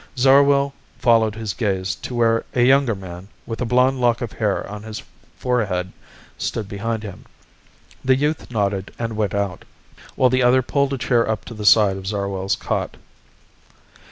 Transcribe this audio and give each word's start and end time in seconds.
Zarwell 0.17 0.73
followed 0.97 1.35
his 1.35 1.53
gaze 1.53 1.93
to 1.93 2.15
where 2.15 2.43
a 2.55 2.65
younger 2.65 2.95
man, 2.95 3.27
with 3.45 3.61
a 3.61 3.65
blond 3.65 4.01
lock 4.01 4.19
of 4.19 4.31
hair 4.31 4.67
on 4.67 4.81
his 4.81 5.03
forehead, 5.37 5.91
stood 6.39 6.67
behind 6.67 7.03
him. 7.03 7.25
The 8.03 8.15
youth 8.15 8.49
nodded 8.49 8.91
and 8.97 9.15
went 9.15 9.35
out, 9.35 9.63
while 10.15 10.31
the 10.31 10.41
other 10.41 10.63
pulled 10.63 10.93
a 10.93 10.97
chair 10.97 11.29
up 11.29 11.45
to 11.45 11.53
the 11.53 11.67
side 11.67 11.97
of 11.97 12.07
Zarwell's 12.07 12.55
cot. 12.55 12.97